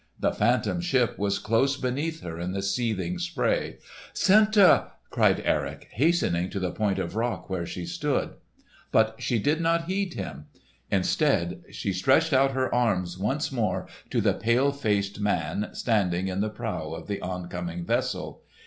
The 0.19 0.31
Phantom 0.33 0.81
Ship 0.81 1.15
was 1.19 1.37
close 1.37 1.77
beneath 1.77 2.21
her 2.21 2.39
in 2.39 2.53
the 2.53 2.63
seething 2.63 3.19
spray. 3.19 3.77
"Senta!" 4.13 4.93
cried 5.11 5.43
Erik, 5.45 5.89
hastening 5.91 6.49
to 6.49 6.59
the 6.59 6.71
point 6.71 6.97
of 6.97 7.15
rock 7.15 7.51
where 7.51 7.67
she 7.67 7.85
stood. 7.85 8.31
But 8.91 9.17
she 9.19 9.37
did 9.37 9.61
not 9.61 9.83
heed 9.85 10.15
him. 10.15 10.47
Instead, 10.89 11.65
she 11.69 11.93
stretched 11.93 12.33
out 12.33 12.53
her 12.53 12.73
arms 12.73 13.19
once 13.19 13.51
more 13.51 13.85
to 14.09 14.21
the 14.21 14.33
pale 14.33 14.71
faced 14.71 15.19
man, 15.19 15.69
standing 15.73 16.29
in 16.29 16.41
the 16.41 16.49
prow 16.49 16.95
of 16.95 17.05
the 17.05 17.21
oncoming 17.21 17.85
vessel. 17.85 18.41